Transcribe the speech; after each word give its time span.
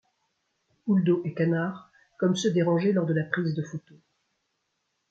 Poules 0.83 1.03
d’eau 1.03 1.21
et 1.25 1.35
canards 1.35 1.91
comme 2.17 2.35
ceux 2.35 2.51
dérangés 2.51 2.91
lors 2.91 3.05
de 3.05 3.13
la 3.13 3.23
prise 3.23 3.53
de 3.53 3.61
photos. 3.61 3.99